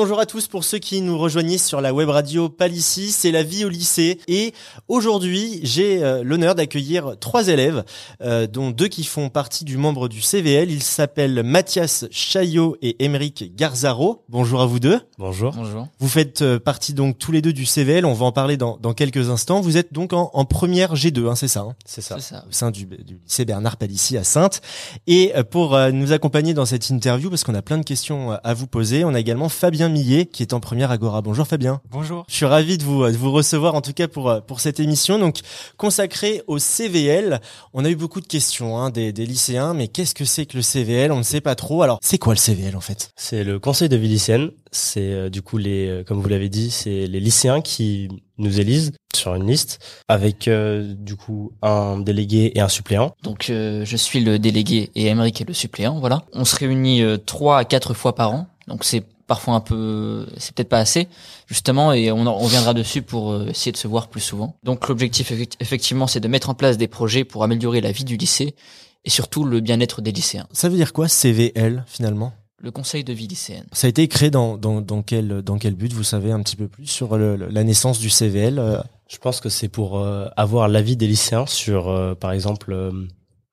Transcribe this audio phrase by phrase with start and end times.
[0.00, 3.42] bonjour à tous pour ceux qui nous rejoignent sur la web radio Palissy, c'est la
[3.42, 4.54] vie au lycée et
[4.88, 7.84] aujourd'hui j'ai euh, l'honneur d'accueillir trois élèves
[8.22, 13.04] euh, dont deux qui font partie du membre du CVL, ils s'appellent Mathias Chaillot et
[13.04, 14.24] Émeric Garzaro.
[14.30, 15.02] Bonjour à vous deux.
[15.18, 15.52] Bonjour.
[15.54, 15.86] Bonjour.
[15.98, 18.78] Vous faites euh, partie donc tous les deux du CVL, on va en parler dans,
[18.78, 19.60] dans quelques instants.
[19.60, 21.74] Vous êtes donc en, en première G2, hein, c'est ça hein?
[21.84, 22.16] C'est ça.
[22.18, 22.46] C'est ça.
[22.48, 24.62] au sein du, du lycée Bernard Palissy à Sainte.
[25.06, 28.66] Et pour nous accompagner dans cette interview, parce qu'on a plein de questions à vous
[28.66, 31.20] poser, on a également Fabien Millet qui est en première Agora.
[31.22, 31.80] Bonjour Fabien.
[31.90, 32.24] Bonjour.
[32.28, 35.18] Je suis ravi de vous, de vous recevoir en tout cas pour, pour cette émission
[35.18, 35.38] donc
[35.76, 37.40] consacrée au CVL.
[37.74, 40.56] On a eu beaucoup de questions hein, des, des lycéens, mais qu'est-ce que c'est que
[40.56, 41.82] le CVL On ne sait pas trop.
[41.82, 43.10] Alors c'est quoi le CVL en fait?
[43.16, 44.50] C'est le conseil de vie lycéenne.
[44.72, 48.58] C'est euh, du coup les, euh, comme vous l'avez dit, c'est les lycéens qui nous
[48.58, 53.14] élisent sur une liste avec euh, du coup un délégué et un suppléant.
[53.22, 56.22] Donc euh, je suis le délégué et Emeric est le suppléant, voilà.
[56.32, 60.26] On se réunit euh, trois à quatre fois par an, donc c'est parfois un peu,
[60.38, 61.06] c'est peut-être pas assez,
[61.46, 64.56] justement, et on, en- on reviendra dessus pour euh, essayer de se voir plus souvent.
[64.64, 68.02] Donc l'objectif effect- effectivement, c'est de mettre en place des projets pour améliorer la vie
[68.04, 68.56] du lycée
[69.04, 70.48] et surtout le bien-être des lycéens.
[70.52, 72.32] Ça veut dire quoi CVL finalement?
[72.58, 73.66] Le conseil de vie lycéenne.
[73.72, 75.92] Ça a été créé dans, dans, dans, quel, dans quel but?
[75.92, 79.40] Vous savez un petit peu plus sur le- la naissance du CVL euh, Je pense
[79.40, 82.90] que c'est pour euh, avoir l'avis des lycéens sur, euh, par exemple, euh,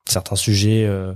[0.09, 1.13] certains sujets euh,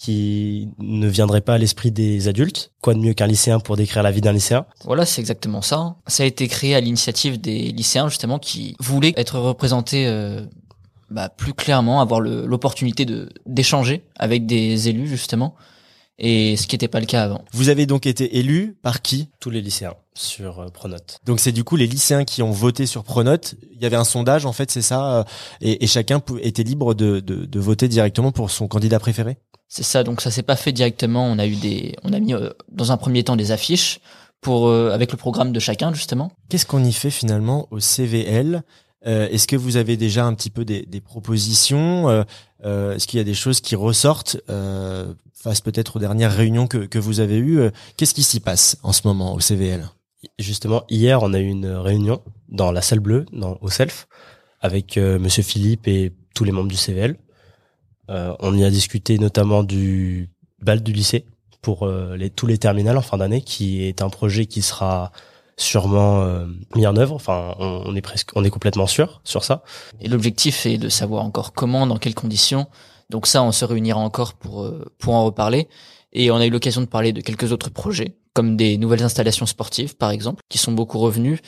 [0.00, 2.72] qui ne viendraient pas à l'esprit des adultes.
[2.80, 4.64] Quoi de mieux qu'un lycéen pour décrire la vie d'un lycéen?
[4.84, 5.96] Voilà, c'est exactement ça.
[6.06, 10.46] Ça a été créé à l'initiative des lycéens justement qui voulaient être représentés euh,
[11.10, 15.54] bah, plus clairement, avoir l'opportunité de d'échanger avec des élus justement,
[16.20, 17.44] et ce qui n'était pas le cas avant.
[17.52, 21.18] Vous avez donc été élu par qui Tous les lycéens sur euh, Pronote.
[21.24, 23.54] Donc c'est du coup les lycéens qui ont voté sur Pronote.
[23.72, 25.24] Il y avait un sondage en fait, c'est ça, euh,
[25.60, 29.38] et, et chacun était libre de, de, de voter directement pour son candidat préféré?
[29.72, 31.24] C'est ça, donc ça s'est pas fait directement.
[31.26, 34.00] On a eu des, on a mis euh, dans un premier temps des affiches
[34.40, 36.32] pour euh, avec le programme de chacun justement.
[36.48, 38.64] Qu'est-ce qu'on y fait finalement au CVL
[39.06, 42.22] Euh, Est-ce que vous avez déjà un petit peu des, des propositions Euh,
[42.64, 46.66] euh, Est-ce qu'il y a des choses qui ressortent euh, face peut-être aux dernières réunions
[46.66, 49.88] que, que vous avez eues Euh, Qu'est-ce qui s'y passe en ce moment au CVL
[50.38, 54.06] Justement, hier, on a eu une réunion dans la salle bleue, dans, au Self,
[54.60, 57.16] avec Monsieur Philippe et tous les membres du CVL.
[58.08, 60.28] On y a discuté notamment du
[60.60, 61.24] bal du lycée
[61.62, 65.10] pour les, tous les terminales en fin d'année, qui est un projet qui sera
[65.60, 67.14] sûrement euh, mis en œuvre.
[67.14, 69.62] Enfin, on, on est presque, on est complètement sûr sur ça.
[70.00, 72.66] Et l'objectif est de savoir encore comment, dans quelles conditions.
[73.10, 75.68] Donc ça, on se réunira encore pour euh, pour en reparler.
[76.12, 79.46] Et on a eu l'occasion de parler de quelques autres projets, comme des nouvelles installations
[79.46, 81.40] sportives, par exemple, qui sont beaucoup revenus,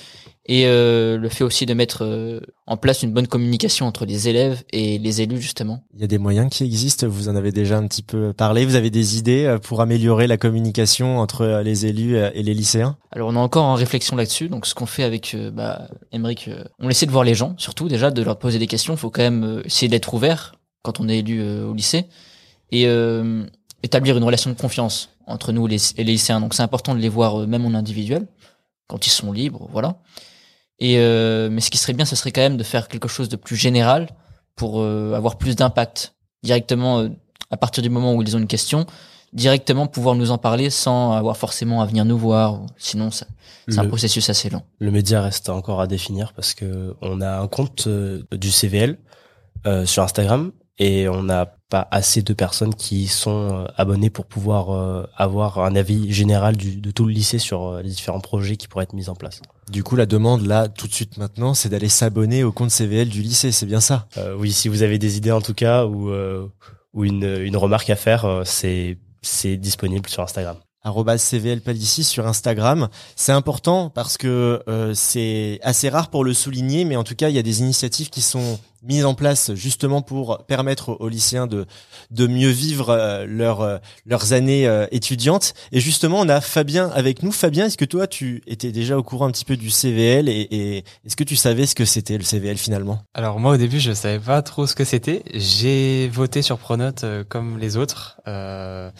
[0.47, 4.28] et euh, le fait aussi de mettre euh, en place une bonne communication entre les
[4.28, 5.84] élèves et les élus, justement.
[5.94, 8.65] Il y a des moyens qui existent, vous en avez déjà un petit peu parlé,
[8.65, 12.54] vous avez des idées euh, pour améliorer la communication entre euh, les élus et les
[12.54, 12.97] lycéens?
[13.12, 14.49] Alors on est encore en réflexion là-dessus.
[14.49, 17.54] Donc ce qu'on fait avec euh, bah, Emeric, euh, on essaie de voir les gens,
[17.59, 18.94] surtout déjà de leur poser des questions.
[18.94, 22.06] Il faut quand même essayer d'être ouvert quand on est élu au lycée
[22.72, 23.44] et euh,
[23.82, 26.41] établir une relation de confiance entre nous et les, et les lycéens.
[26.41, 28.26] Donc c'est important de les voir euh, même en individuel
[28.88, 29.97] quand ils sont libres, voilà.
[30.78, 33.28] Et euh, mais ce qui serait bien, ce serait quand même de faire quelque chose
[33.28, 34.09] de plus général
[34.56, 37.09] pour euh, avoir plus d'impact directement euh,
[37.50, 38.87] à partir du moment où ils ont une question
[39.32, 42.60] directement pouvoir nous en parler sans avoir forcément à venir nous voir.
[42.76, 44.62] Sinon, c'est un processus assez long.
[44.78, 48.99] Le média reste encore à définir parce que on a un compte euh, du CVL
[49.66, 54.26] euh, sur Instagram et on n'a pas assez de personnes qui sont euh, abonnées pour
[54.26, 58.20] pouvoir euh, avoir un avis général du, de tout le lycée sur euh, les différents
[58.20, 59.40] projets qui pourraient être mis en place.
[59.70, 63.08] Du coup, la demande là, tout de suite maintenant, c'est d'aller s'abonner au compte CVL
[63.08, 64.06] du lycée, c'est bien ça?
[64.18, 66.46] Euh, oui, si vous avez des idées en tout cas ou euh,
[66.92, 70.56] ou une, une remarque à faire, c'est c'est disponible sur Instagram.
[70.82, 72.88] arobase CVL Palissy sur Instagram.
[73.16, 77.28] C'est important parce que euh, c'est assez rare pour le souligner, mais en tout cas,
[77.28, 81.47] il y a des initiatives qui sont mises en place justement pour permettre aux, lycéens
[81.47, 81.66] de
[82.10, 85.54] de mieux vivre euh, leur, euh, leurs années euh, étudiantes.
[85.72, 87.32] Et justement, on a Fabien avec nous.
[87.32, 90.49] Fabien, est-ce que toi, tu étais déjà au courant un petit peu du CVL et,
[90.50, 93.02] et est-ce que tu savais ce que c'était le CVL finalement?
[93.14, 95.23] Alors moi au début je savais pas trop ce que c'était.
[95.32, 98.20] J'ai voté sur Pronote comme les autres.
[98.26, 98.90] Euh,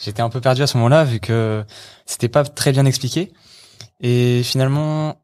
[0.00, 1.64] J'étais un peu perdu à ce moment-là vu que
[2.06, 3.32] c'était pas très bien expliqué.
[4.00, 5.20] Et finalement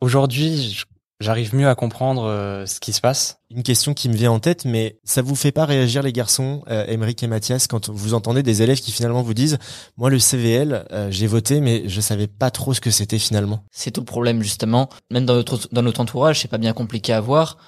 [0.00, 0.84] aujourd'hui je-
[1.20, 3.38] j'arrive mieux à comprendre euh, ce qui se passe.
[3.50, 6.62] Une question qui me vient en tête, mais ça vous fait pas réagir les garçons,
[6.70, 6.96] euh, et
[7.26, 9.58] Mathias, quand vous entendez des élèves qui finalement vous disent,
[9.96, 13.64] moi le CVL, euh, j'ai voté, mais je savais pas trop ce que c'était finalement.
[13.70, 14.88] C'est tout le problème justement.
[15.10, 17.58] Même dans notre dans notre entourage, c'est pas bien compliqué à voir.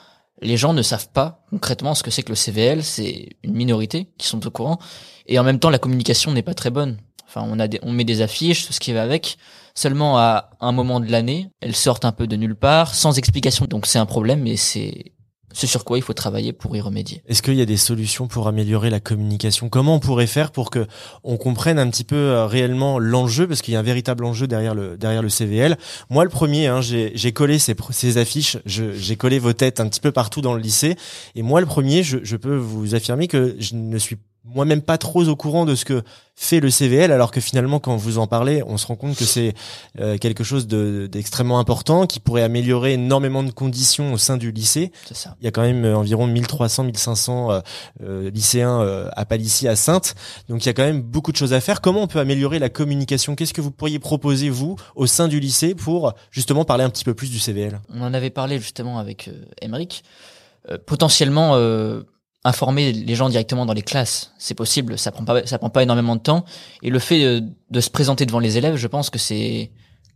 [0.41, 2.83] Les gens ne savent pas concrètement ce que c'est que le CVL.
[2.83, 4.79] C'est une minorité qui sont au courant.
[5.27, 6.97] Et en même temps, la communication n'est pas très bonne.
[7.35, 9.39] Enfin, on a des, on met des affiches, tout ce qui va avec.
[9.75, 13.65] Seulement à un moment de l'année, elles sortent un peu de nulle part, sans explication.
[13.65, 15.13] Donc c'est un problème, et c'est
[15.55, 17.23] ce sur quoi il faut travailler pour y remédier.
[17.27, 19.69] Est-ce qu'il y a des solutions pour améliorer la communication?
[19.69, 20.87] Comment on pourrait faire pour que
[21.25, 23.47] on comprenne un petit peu euh, réellement l'enjeu?
[23.47, 25.79] Parce qu'il y a un véritable enjeu derrière le derrière le CVL.
[26.11, 30.01] Moi, le premier, hein, j'ai collé ces, ces affiches, j'ai collé vos têtes un petit
[30.01, 30.97] peu partout dans le lycée.
[31.35, 34.99] Et moi, le premier, je, je peux vous affirmer que je ne suis moi-même pas
[34.99, 36.03] trop au courant de ce que
[36.35, 39.25] fait le CVL, alors que finalement, quand vous en parlez, on se rend compte que
[39.25, 39.55] c'est
[40.01, 44.91] euh, quelque chose d'extrêmement important, qui pourrait améliorer énormément de conditions au sein du lycée.
[45.13, 45.37] Ça.
[45.41, 47.63] Il y a quand même euh, environ 1300, 1500
[48.03, 50.15] euh, lycéens à Palissy, à Sainte,
[50.49, 51.81] donc il y a quand même beaucoup de choses à faire.
[51.81, 53.37] Comment on peut améliorer la communication?
[53.37, 57.05] Qu'est-ce que vous pourriez proposer, vous, au sein du lycée, pour justement parler un petit
[57.05, 59.31] peu plus du CVL On en avait parlé justement avec
[59.61, 60.03] Emeric.
[60.87, 61.57] potentiellement
[62.45, 65.83] informer les gens directement dans les classes, c'est possible, ça prend pas ça prend pas
[65.83, 66.45] énormément de temps
[66.83, 69.71] et le fait de, de se présenter devant les élèves, je pense que c'est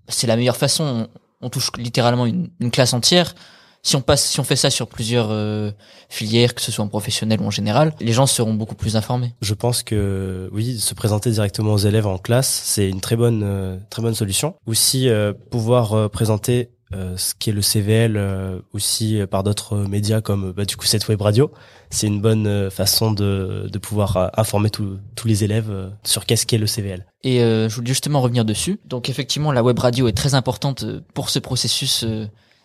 [0.08, 1.08] c'est la meilleure façon,
[1.40, 3.34] on, touche littéralement une, classe entière.
[3.82, 5.70] Si on passe si on fait ça sur plusieurs euh,
[6.08, 9.34] filières que ce soit en professionnel ou en général, les gens seront beaucoup plus informés.
[9.43, 13.43] Je pense que oui, se présenter directement aux élèves en classe, c'est une très bonne
[13.44, 14.56] euh, très bonne solution.
[14.67, 19.77] Aussi euh, pouvoir présenter euh, ce qui est le CVL euh, aussi euh, par d'autres
[19.77, 21.50] médias comme bah, du coup cette web radio.
[21.91, 26.67] C'est une bonne façon de, de pouvoir informer tous les élèves sur qu'est-ce qu'est le
[26.67, 27.06] CVL.
[27.23, 28.81] Et je voulais justement revenir dessus.
[28.85, 30.85] Donc effectivement, la web radio est très importante
[31.15, 32.05] pour ce processus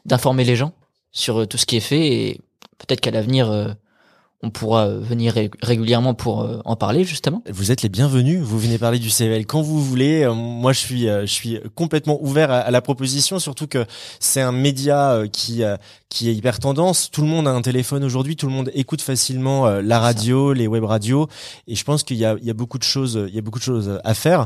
[0.05, 0.73] d'informer les gens
[1.11, 2.41] sur tout ce qui est fait et
[2.79, 3.75] peut-être qu'à l'avenir
[4.43, 7.43] on pourra venir régulièrement pour euh, en parler justement.
[7.49, 8.39] Vous êtes les bienvenus.
[8.41, 10.23] Vous venez parler du CVL quand vous voulez.
[10.23, 13.85] Euh, moi, je suis, euh, je suis complètement ouvert à, la proposition, surtout que
[14.19, 15.61] c'est un média qui
[16.09, 17.11] qui est hyper tendance.
[17.11, 18.35] Tout le monde a un téléphone aujourd'hui.
[18.35, 21.27] Tout le monde écoute facilement la radio, les web radios,
[21.67, 23.41] et je pense qu'il y a, il y a beaucoup de choses, il y a
[23.41, 24.45] beaucoup de choses à faire.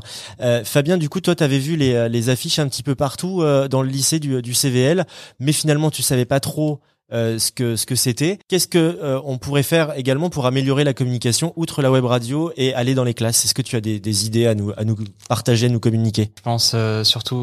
[0.63, 3.81] Fabien, du coup, toi, tu avais vu les, les affiches un petit peu partout dans
[3.81, 5.05] le lycée du, du CVL,
[5.39, 6.81] mais finalement, tu savais pas trop
[7.13, 8.39] euh, ce que ce que c'était.
[8.47, 12.51] Qu'est-ce que euh, on pourrait faire également pour améliorer la communication outre la web radio
[12.57, 13.45] et aller dans les classes?
[13.45, 14.95] Est-ce que tu as des, des, idées à nous à nous
[15.29, 16.31] partager, à nous communiquer?
[16.35, 17.35] Je pense euh, surtout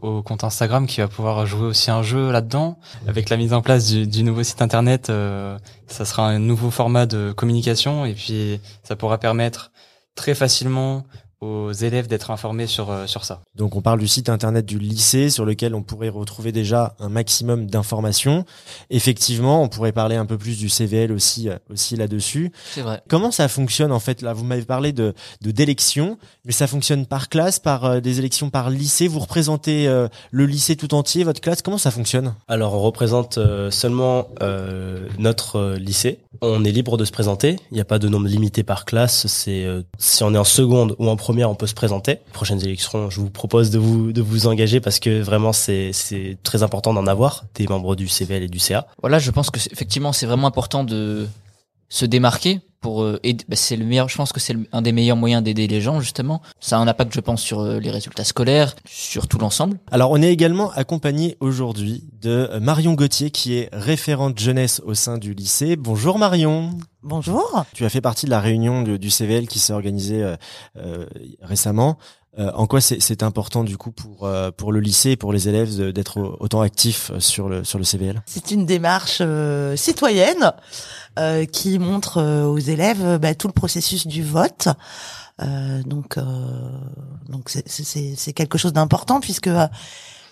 [0.00, 3.60] au compte Instagram qui va pouvoir jouer aussi un jeu là-dedans avec la mise en
[3.60, 5.12] place du, du nouveau site internet.
[5.86, 9.70] ça sera un nouveau format de communication et puis ça pourra permettre
[10.14, 11.04] très facilement
[11.40, 13.40] aux élèves d'être informés sur euh, sur ça.
[13.56, 17.08] Donc on parle du site internet du lycée sur lequel on pourrait retrouver déjà un
[17.08, 18.44] maximum d'informations.
[18.90, 22.52] Effectivement, on pourrait parler un peu plus du CVL aussi euh, aussi là-dessus.
[22.74, 23.02] C'est vrai.
[23.08, 24.20] Comment ça fonctionne en fait?
[24.20, 28.18] Là Vous m'avez parlé de de d'élections, mais ça fonctionne par classe, par euh, des
[28.18, 29.08] élections par lycée.
[29.08, 29.86] Vous représentez
[30.30, 31.62] le lycée tout entier, votre classe.
[31.62, 32.34] Comment ça fonctionne?
[32.48, 33.38] Alors on représente
[33.70, 34.28] seulement
[35.18, 36.18] notre lycée.
[36.42, 37.56] On est libre de se présenter.
[37.70, 39.26] Il n'y a pas de nombre limité par classe.
[39.26, 39.66] C'est
[39.98, 42.18] si on est en seconde ou en première première, on peut se présenter.
[42.32, 45.92] prochaines élections, je vous propose de vous de vous engager parce que vraiment c'est
[46.42, 48.88] très important d'en avoir des membres du CVL et du CA.
[49.00, 51.28] Voilà, je pense que effectivement c'est vraiment important de
[51.88, 55.16] se démarquer pour euh, bah, c'est le meilleur je pense que c'est un des meilleurs
[55.16, 56.42] moyens d'aider les gens justement.
[56.60, 59.78] Ça a un impact je pense sur euh, les résultats scolaires sur tout l'ensemble.
[59.90, 64.94] Alors on est également accompagné aujourd'hui de euh, Marion Gauthier qui est référente jeunesse au
[64.94, 65.76] sein du lycée.
[65.76, 66.70] Bonjour Marion.
[67.02, 67.64] Bonjour.
[67.74, 70.34] Tu as fait partie de la réunion du CVL qui s'est organisée
[71.40, 71.96] récemment
[72.38, 76.36] en quoi c'est important du coup pour pour le lycée et pour les élèves d'être
[76.38, 79.20] autant actifs sur le sur le CVL C'est une démarche
[79.76, 80.52] citoyenne
[81.18, 84.68] euh, qui montre euh, aux élèves euh, bah, tout le processus du vote.
[85.86, 86.18] donc,
[87.30, 89.48] donc c'est quelque chose d'important puisque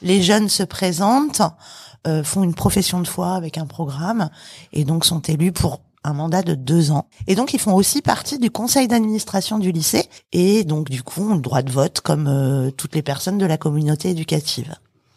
[0.02, 1.40] les jeunes se présentent,
[2.25, 4.28] font une profession de foi avec un programme
[4.75, 7.09] et donc sont élus pour un mandat de deux ans.
[7.26, 11.31] Et donc ils font aussi partie du conseil d'administration du lycée et donc du coup
[11.31, 14.75] ont le droit de vote comme toutes les personnes de la communauté éducative.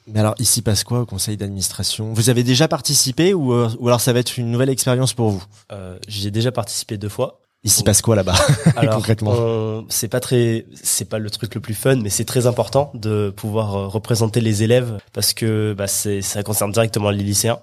[0.07, 2.13] Mais alors, ici passe quoi au conseil d'administration?
[2.13, 5.29] Vous avez déjà participé ou, euh, ou alors ça va être une nouvelle expérience pour
[5.29, 5.43] vous?
[5.71, 7.39] Euh, J'y ai déjà participé deux fois.
[7.63, 8.35] Ici passe quoi là-bas
[8.75, 9.83] Alors, concrètement?
[9.89, 13.31] C'est pas très, c'est pas le truc le plus fun, mais c'est très important de
[13.35, 17.59] pouvoir euh, représenter les élèves parce que bah, c'est, ça concerne directement les lycéens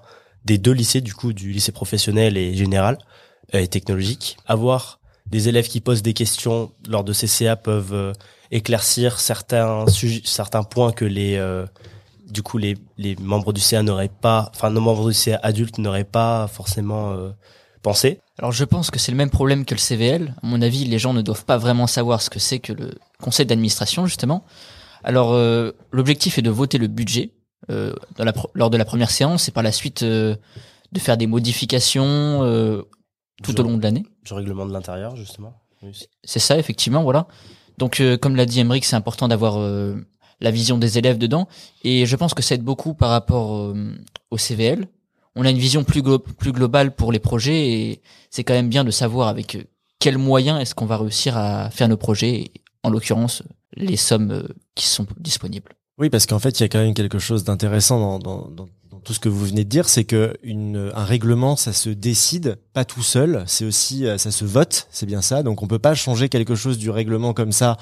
[0.48, 2.98] des deux lycées du coup, du lycée professionnel et général
[3.54, 4.36] euh, et technologique.
[4.46, 8.12] Avoir des élèves qui posent des questions lors de CCA peuvent euh,
[8.50, 11.38] éclaircir certains sujets, certains points que les
[12.30, 15.78] du coup les, les membres du CA n'auraient pas, enfin nos membres du CA adultes
[15.78, 17.30] n'auraient pas forcément euh,
[17.82, 18.20] pensé.
[18.38, 20.34] Alors je pense que c'est le même problème que le CVL.
[20.42, 22.94] À mon avis, les gens ne doivent pas vraiment savoir ce que c'est que le
[23.20, 24.44] conseil d'administration justement.
[25.04, 27.32] Alors euh, l'objectif est de voter le budget
[27.70, 30.36] euh, dans la, lors de la première séance et par la suite euh,
[30.92, 32.40] de faire des modifications
[33.42, 34.04] tout au long de l'année.
[34.24, 35.54] Du règlement de l'intérieur justement.
[36.24, 37.28] C'est ça effectivement, voilà
[37.78, 39.94] Donc, euh, comme l'a dit Emeric, c'est important d'avoir euh,
[40.40, 41.46] la vision des élèves dedans.
[41.84, 43.92] Et je pense que ça aide beaucoup par rapport euh,
[44.32, 44.88] au CVL.
[45.36, 48.68] On a une vision plus, glo- plus globale pour les projets et c'est quand même
[48.68, 49.62] bien de savoir avec euh,
[50.00, 53.42] quels moyens est-ce qu'on va réussir à faire nos projets, et, en l'occurrence
[53.74, 55.72] les sommes euh, qui sont disponibles.
[55.98, 58.68] Oui, parce qu'en fait, il y a quand même quelque chose d'intéressant dans, dans, dans,
[59.02, 62.58] tout ce que vous venez de dire, c'est que une, un règlement, ça se décide
[62.72, 65.42] pas tout seul, c'est aussi, euh, ça se vote, c'est bien ça.
[65.42, 67.78] Donc, on peut pas changer quelque chose du règlement comme ça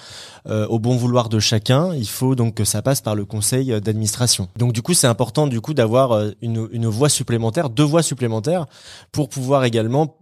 [0.46, 1.92] euh, au bon vouloir de chacun.
[1.94, 4.48] Il faut donc que ça passe par le conseil euh, d'administration.
[4.56, 8.02] Donc, du coup, c'est important du coup d'avoir euh, une, une voix supplémentaire, deux voix
[8.02, 8.66] supplémentaires,
[9.12, 10.16] pour pouvoir également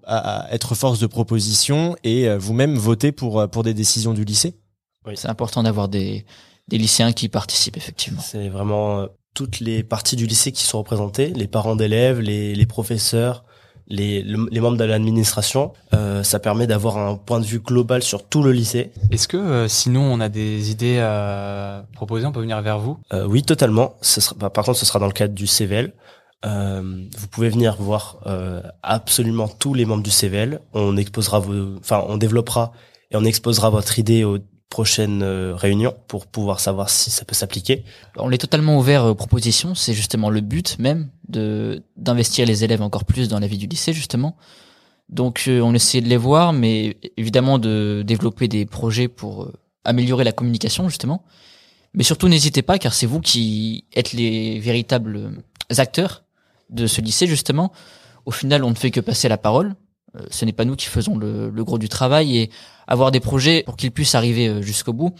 [0.51, 4.55] être force de proposition et vous-même voter pour pour des décisions du lycée.
[5.15, 6.25] C'est important d'avoir des,
[6.69, 8.21] des lycéens qui participent effectivement.
[8.23, 12.55] C'est vraiment euh, toutes les parties du lycée qui sont représentées, les parents d'élèves, les,
[12.55, 13.45] les professeurs,
[13.87, 15.73] les, le- les membres de l'administration.
[15.93, 18.93] Euh, ça permet d'avoir un point de vue global sur tout le lycée.
[19.11, 22.99] Est-ce que euh, sinon on a des idées à proposer, on peut venir vers vous?
[23.13, 23.95] Euh, oui, totalement.
[24.01, 25.93] Ce sera, bah, par contre, ce sera dans le cadre du CVL.
[26.47, 30.61] Euh, vous pouvez venir voir euh, absolument tous les membres du CVL.
[30.75, 32.73] On exposera vos, enfin, on développera
[33.11, 37.35] et on exposera votre idée aux prochaines euh, réunions pour pouvoir savoir si ça peut
[37.35, 37.85] s'appliquer.
[38.17, 39.75] On est totalement ouvert aux propositions.
[39.75, 43.67] C'est justement le but même de d'investir les élèves encore plus dans la vie du
[43.67, 44.37] lycée justement.
[45.09, 49.53] Donc euh, on essaie de les voir, mais évidemment de développer des projets pour euh,
[49.85, 51.25] améliorer la communication justement.
[51.93, 55.43] Mais surtout n'hésitez pas car c'est vous qui êtes les véritables
[55.77, 56.25] acteurs
[56.71, 57.71] de ce lycée justement.
[58.27, 59.77] Au final, on ne fait que passer la parole.
[60.31, 62.51] Ce n'est pas nous qui faisons le, le gros du travail et
[62.87, 65.15] avoir des projets pour qu'ils puissent arriver euh, jusqu'au bout.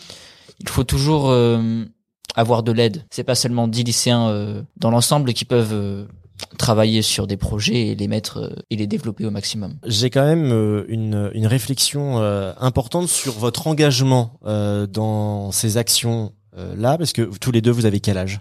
[0.61, 1.85] Il faut toujours euh,
[2.35, 3.05] avoir de l'aide.
[3.11, 6.07] C'est pas seulement 10 lycéens euh, dans l'ensemble qui peuvent euh,
[6.59, 9.75] travailler sur des projets et les mettre euh, et les développer au maximum.
[9.87, 15.77] J'ai quand même euh, une, une réflexion euh, importante sur votre engagement euh, dans ces
[15.77, 18.41] actions euh, là, parce que tous les deux, vous avez quel âge?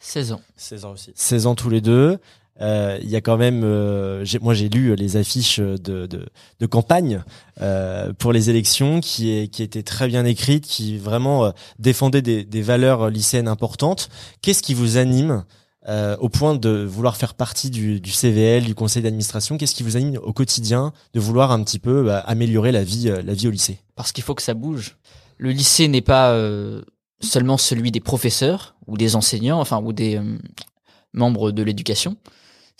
[0.00, 0.40] 16 ans.
[0.56, 1.12] 16 ans aussi.
[1.14, 2.18] 16 ans tous les deux.
[2.60, 6.26] Euh, Il y a quand même, euh, moi j'ai lu les affiches de, de,
[6.58, 7.22] de campagne
[7.60, 12.22] euh, pour les élections qui, est, qui étaient très bien écrites, qui vraiment euh, défendaient
[12.22, 14.08] des, des valeurs lycéennes importantes.
[14.42, 15.44] Qu'est-ce qui vous anime
[15.88, 19.56] euh, au point de vouloir faire partie du, du CVL, du conseil d'administration?
[19.56, 23.08] Qu'est-ce qui vous anime au quotidien de vouloir un petit peu bah, améliorer la vie,
[23.08, 23.78] euh, la vie au lycée?
[23.96, 24.98] Parce qu'il faut que ça bouge.
[25.38, 26.82] Le lycée n'est pas euh,
[27.22, 30.36] seulement celui des professeurs ou des enseignants, enfin ou des euh,
[31.14, 32.16] membres de l'éducation.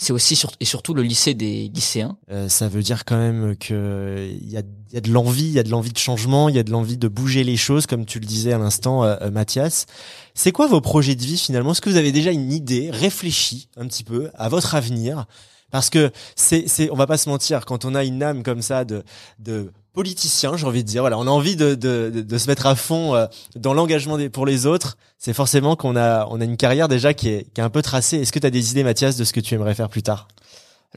[0.03, 2.17] C'est aussi et surtout le lycée des lycéens.
[2.31, 5.45] Euh, ça veut dire quand même que il y a, il y a de l'envie,
[5.45, 7.59] il y a de l'envie de changement, il y a de l'envie de bouger les
[7.59, 9.85] choses, comme tu le disais à l'instant, euh, euh, Mathias.
[10.33, 11.73] C'est quoi vos projets de vie finalement?
[11.73, 15.27] Est-ce que vous avez déjà une idée, réfléchie un petit peu à votre avenir?
[15.71, 18.63] Parce que c'est, c'est, on va pas se mentir, quand on a une âme comme
[18.63, 19.05] ça de,
[19.39, 22.67] de politicien, j'ai envie de dire, voilà, on a envie de, de, de, se mettre
[22.67, 24.97] à fond euh, dans l'engagement pour les autres.
[25.19, 27.83] C'est forcément qu'on a, on a une carrière déjà qui est, qui est un peu
[27.83, 28.19] tracée.
[28.19, 30.29] Est-ce que tu as des idées, Mathias, de ce que tu aimerais faire plus tard?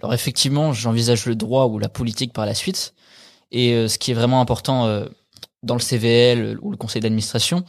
[0.02, 2.94] Alors effectivement, j'envisage le droit ou la politique par la suite.
[3.52, 5.06] Et euh, ce qui est vraiment important euh,
[5.62, 7.66] dans le CVL ou le conseil d'administration,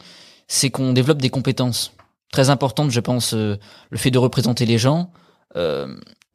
[0.47, 1.93] c'est qu'on développe des compétences
[2.31, 3.57] très importantes, je pense, le
[3.95, 5.11] fait de représenter les gens,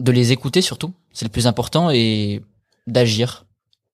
[0.00, 2.42] de les écouter surtout, c'est le plus important, et
[2.86, 3.46] d'agir.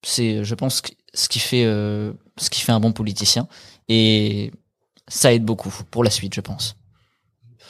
[0.02, 0.82] C'est, je pense,
[1.14, 3.48] ce qui fait euh, ce qui fait un bon politicien.
[3.88, 4.52] Et
[5.08, 6.76] ça aide beaucoup pour la suite, je pense.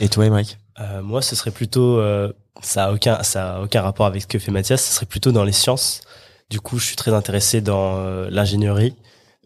[0.00, 3.80] Et toi, Emmerich Euh, moi, ce serait plutôt, euh, ça a aucun, ça a aucun
[3.80, 4.84] rapport avec ce que fait Mathias.
[4.84, 6.02] Ce serait plutôt dans les sciences.
[6.50, 8.94] Du coup, je suis très intéressé dans euh, l'ingénierie,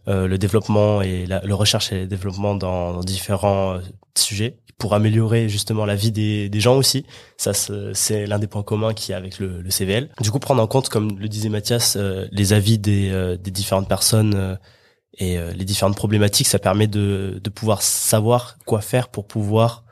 [0.08, 3.80] euh, le développement et la, le recherche et le développement dans, dans différents euh,
[4.18, 7.06] sujets pour améliorer justement la vie des, des gens aussi.
[7.36, 10.08] Ça, c'est l'un des points communs qu'il y a avec le, le CVL.
[10.20, 13.50] Du coup, prendre en compte, comme le disait Mathias, euh, les avis des, euh, des
[13.52, 14.56] différentes personnes euh,
[15.18, 19.84] et euh, les différentes problématiques, ça permet de, de pouvoir savoir quoi faire pour pouvoir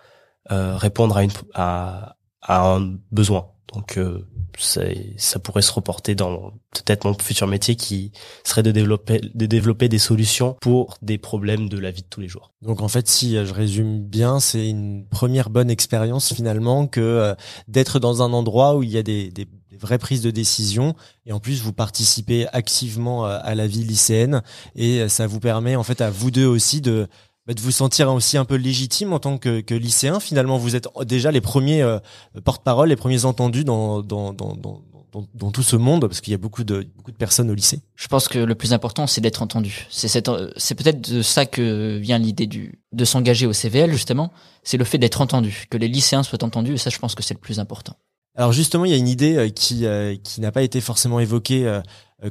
[0.51, 3.51] euh, répondre à, une, à, à un besoin.
[3.75, 8.13] Donc euh, ça pourrait se reporter dans peut-être mon futur métier qui
[8.45, 12.21] serait de développer, de développer des solutions pour des problèmes de la vie de tous
[12.21, 12.53] les jours.
[12.63, 17.01] Donc en fait, si euh, je résume bien, c'est une première bonne expérience finalement que
[17.01, 17.35] euh,
[17.69, 20.95] d'être dans un endroit où il y a des, des, des vraies prises de décision
[21.27, 24.43] et en plus vous participez activement à la vie lycéenne
[24.75, 27.07] et ça vous permet en fait à vous deux aussi de
[27.49, 30.21] bah, de vous sentir aussi un peu légitime en tant que, que lycéen.
[30.21, 31.99] Finalement, vous êtes déjà les premiers euh,
[32.45, 36.33] porte-parole, les premiers entendus dans dans, dans, dans, dans, dans tout ce monde parce qu'il
[36.33, 37.81] y a beaucoup de beaucoup de personnes au lycée.
[37.97, 39.87] Je pense que le plus important, c'est d'être entendu.
[39.89, 44.31] C'est cette, c'est peut-être de ça que vient l'idée du, de s'engager au CVL, justement.
[44.63, 47.23] C'est le fait d'être entendu, que les lycéens soient entendus, et ça, je pense que
[47.23, 47.95] c'est le plus important.
[48.37, 51.19] Alors justement, il y a une idée euh, qui euh, qui n'a pas été forcément
[51.19, 51.81] évoquée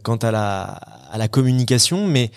[0.03, 0.61] quant à la
[1.09, 2.29] à la communication, mais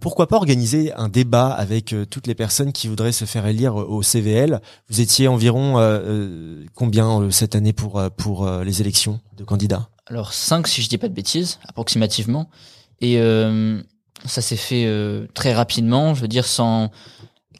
[0.00, 3.76] pourquoi pas organiser un débat avec euh, toutes les personnes qui voudraient se faire élire
[3.76, 9.88] au CVL Vous étiez environ euh, combien cette année pour pour les élections de candidats?
[10.06, 12.48] Alors 5 si je dis pas de bêtises, approximativement.
[13.00, 13.18] Et
[14.24, 14.88] ça s'est fait
[15.34, 16.90] très rapidement, je veux dire sans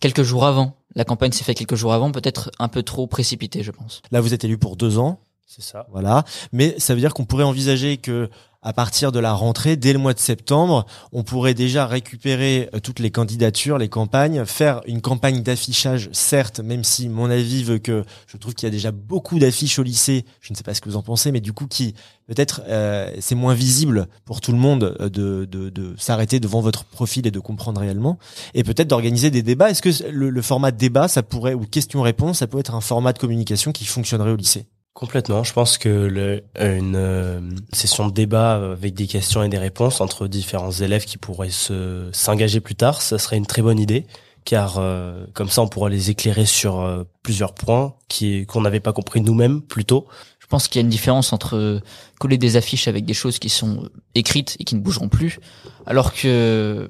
[0.01, 0.77] quelques jours avant.
[0.95, 4.01] La campagne s'est faite quelques jours avant, peut-être un peu trop précipité, je pense.
[4.13, 5.21] Là, vous êtes élu pour deux ans.
[5.47, 5.87] C'est ça.
[5.91, 6.25] Voilà.
[6.53, 8.31] Mais ça veut dire qu'on pourrait envisager que
[8.65, 12.81] à partir de la rentrée, dès le mois de septembre, on pourrait déjà récupérer euh,
[12.81, 17.79] toutes les candidatures, les campagnes, faire une campagne d'affichage, certes, même si mon avis veut
[17.79, 20.75] que je trouve qu'il y a déjà beaucoup d'affiches au lycée, je ne sais pas
[20.75, 21.95] ce que vous en pensez, mais du coup qui
[22.27, 26.63] peut-être euh, c'est moins visible pour tout le monde euh, de, de, de s'arrêter devant
[26.63, 28.19] votre profil et de comprendre réellement,
[28.55, 29.71] et peut-être d'organiser des débats.
[29.71, 33.13] Est-ce que le, le format débat, ça pourrait, ou question-réponse, ça peut être un format
[33.13, 34.67] de communication qui fonctionnerait au lycée?
[34.95, 35.43] Complètement.
[35.43, 37.41] Je pense que une euh,
[37.73, 42.09] session de débat avec des questions et des réponses entre différents élèves qui pourraient se
[42.13, 44.07] s'engager plus tard, ça serait une très bonne idée,
[44.45, 48.79] car euh, comme ça on pourra les éclairer sur euh, plusieurs points qui qu'on n'avait
[48.79, 50.07] pas compris nous-mêmes plus tôt.
[50.39, 51.81] Je pense qu'il y a une différence entre
[52.21, 55.41] coller des affiches avec des choses qui sont écrites et qui ne bougeront plus,
[55.87, 56.89] alors que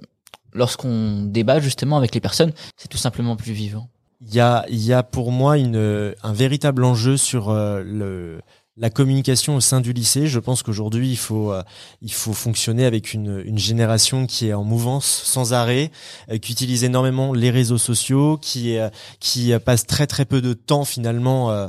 [0.52, 3.88] lorsqu'on débat justement avec les personnes, c'est tout simplement plus vivant.
[4.26, 8.40] Il y a, y a pour moi une, un véritable enjeu sur euh, le,
[8.76, 10.26] la communication au sein du lycée.
[10.26, 11.62] Je pense qu'aujourd'hui, il faut, euh,
[12.00, 15.90] il faut fonctionner avec une, une génération qui est en mouvance sans arrêt,
[16.30, 18.78] euh, qui utilise énormément les réseaux sociaux, qui,
[19.20, 21.68] qui passe très très peu de temps finalement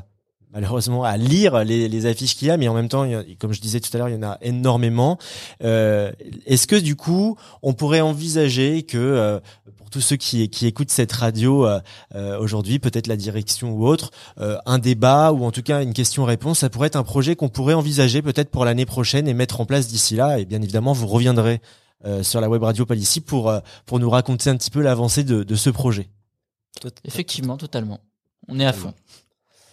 [0.56, 3.06] malheureusement à lire les, les affiches qu'il y a, mais en même temps,
[3.38, 5.20] comme je disais tout à l'heure, il y en a énormément.
[5.64, 6.12] Euh,
[6.48, 9.40] Est-ce que du coup, on pourrait envisager que
[9.96, 11.80] tous ceux qui, qui écoutent cette radio euh,
[12.16, 15.94] euh, aujourd'hui, peut-être la direction ou autre, euh, un débat ou en tout cas une
[15.94, 19.62] question-réponse, ça pourrait être un projet qu'on pourrait envisager peut-être pour l'année prochaine et mettre
[19.62, 20.38] en place d'ici là.
[20.40, 21.62] Et bien évidemment, vous reviendrez
[22.22, 23.52] sur la web radio Palissy pour
[23.86, 26.10] pour nous raconter un petit peu l'avancée de, de ce projet.
[27.06, 28.00] Effectivement, totalement.
[28.48, 28.94] On est à fond.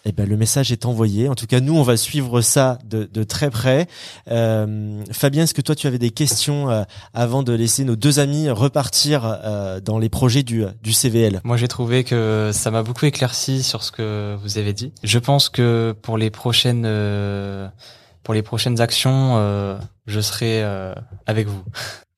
[0.04, 1.28] Eh ben, le message est envoyé.
[1.28, 3.86] En tout cas, nous, on va suivre ça de, très près.
[4.30, 6.82] Euh, Fabien, est-ce que toi, tu avais des questions euh,
[7.14, 11.56] avant de laisser nos deux amis repartir euh, dans les projets du, du CVL Moi,
[11.56, 14.92] j'ai trouvé que ça m'a beaucoup éclairci sur ce que vous avez dit.
[15.04, 16.82] Je pense que pour les prochaines
[18.24, 20.62] pour les prochaines actions, je serai
[21.26, 21.62] avec vous.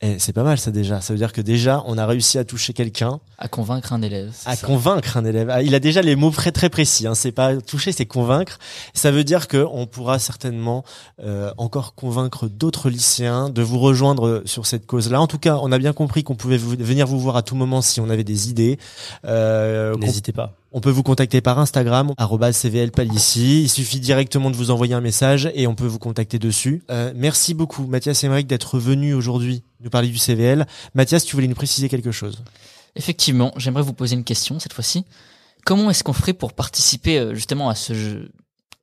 [0.04, 1.00] Et c'est pas mal ça déjà.
[1.00, 4.34] Ça veut dire que déjà on a réussi à toucher quelqu'un, à convaincre un élève.
[4.44, 5.48] À convaincre un élève.
[5.48, 7.06] Ah, il a déjà les mots très très précis.
[7.06, 7.14] Hein.
[7.14, 8.58] C'est pas toucher, c'est convaincre.
[8.92, 10.84] Ça veut dire que on pourra certainement
[11.24, 15.22] euh, encore convaincre d'autres lycéens de vous rejoindre sur cette cause-là.
[15.22, 17.80] En tout cas, on a bien compris qu'on pouvait venir vous voir à tout moment
[17.80, 18.78] si on avait des idées.
[19.24, 20.52] Euh, N'hésitez pas.
[20.76, 23.62] On peut vous contacter par Instagram, @cvlpalici.
[23.62, 26.82] Il suffit directement de vous envoyer un message et on peut vous contacter dessus.
[26.90, 30.66] Euh, merci beaucoup, Mathias Emmerich, d'être venu aujourd'hui nous parler du CVL.
[30.94, 32.42] Mathias, tu voulais nous préciser quelque chose?
[32.96, 35.04] Effectivement, j'aimerais vous poser une question cette fois-ci.
[35.64, 38.28] Comment est-ce qu'on ferait pour participer euh, justement à ce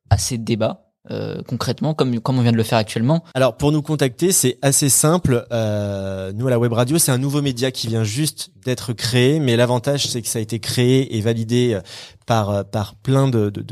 [0.09, 0.90] à ces débats?
[1.09, 4.59] Euh, concrètement, comme, comme on vient de le faire actuellement Alors pour nous contacter, c'est
[4.61, 5.47] assez simple.
[5.51, 9.39] Euh, nous à la web radio, c'est un nouveau média qui vient juste d'être créé,
[9.39, 11.81] mais l'avantage c'est que ça a été créé et validé euh,
[12.27, 13.63] par par plein de, de,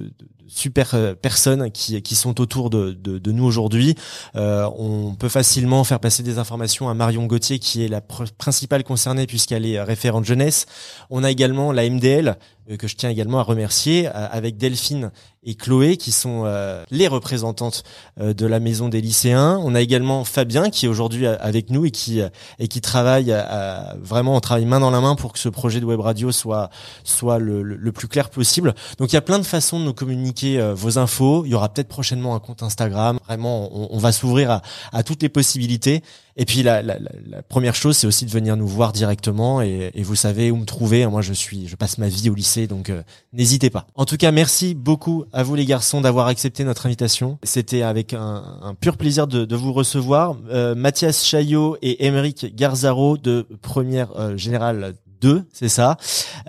[0.48, 3.94] super personnes qui, qui sont autour de, de, nous aujourd'hui.
[4.34, 9.28] On peut facilement faire passer des informations à Marion Gauthier qui est la principale concernée
[9.28, 10.66] puisqu'elle est référente jeunesse.
[11.12, 12.40] On a également la MDL
[12.78, 15.12] que je tiens également à remercier, euh, avec Delphine
[15.44, 17.84] et Chloé, qui sont euh, les représentantes
[18.20, 19.60] de la maison des lycéens.
[19.64, 22.22] On a également Fabien, qui est aujourd'hui avec nous et qui
[22.60, 23.34] et qui travaille
[24.02, 26.70] vraiment, on travaille main dans la main pour que ce projet de web radio soit
[27.06, 28.76] soit le, le, plus clair possible.
[28.98, 31.46] Donc il y a plein de façons de nous communiquer vos infos.
[31.46, 33.18] Il y aura peut-être prochainement un compte Instagram.
[33.26, 34.60] Vraiment, on, va s'ouvrir
[34.92, 36.04] à toutes les possibilités.
[36.40, 36.82] Et puis la,
[37.50, 41.06] première chose, c'est aussi de venir nous voir directement et, vous savez où me trouver.
[41.06, 43.88] Moi, je suis, je passe ma vie au lycée, donc euh, n'hésitez pas.
[43.94, 47.38] En tout cas, merci beaucoup à vous les garçons d'avoir accepté notre invitation.
[47.44, 50.38] C'était avec un, pur plaisir de, de vous recevoir.
[50.50, 55.98] Euh, Mathias Chaillot et Émeric Garzaro de première euh, générale 2, c'est ça.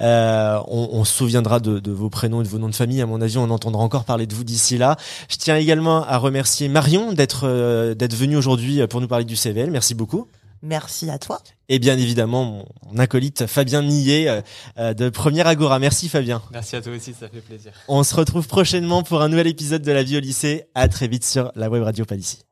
[0.01, 3.01] Euh, on, on, se souviendra de, de, vos prénoms et de vos noms de famille.
[3.01, 4.97] À mon avis, on entendra encore parler de vous d'ici là.
[5.29, 9.37] Je tiens également à remercier Marion d'être euh, d'être venue aujourd'hui pour nous parler du
[9.37, 9.71] CVL.
[9.71, 10.29] Merci beaucoup.
[10.63, 11.41] Merci à toi.
[11.69, 14.43] Et bien évidemment, mon, acolyte Fabien Millet euh,
[14.79, 15.79] euh, de Première Agora.
[15.79, 16.43] Merci Fabien.
[16.53, 17.73] Merci à toi aussi, ça fait plaisir.
[17.89, 20.65] On se retrouve prochainement pour un nouvel épisode de La vie au lycée.
[20.75, 22.50] À très vite sur la web radio Palissy.